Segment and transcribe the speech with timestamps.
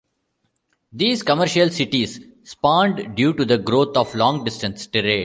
[0.91, 5.19] These commercial cities spawned due to the growth of long-distance trade.